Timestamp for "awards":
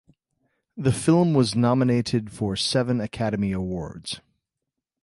3.51-4.19